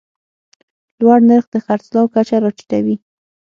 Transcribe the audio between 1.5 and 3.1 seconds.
د خرڅلاو کچه راټیټوي.